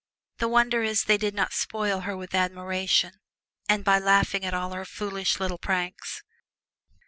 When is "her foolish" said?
4.71-5.39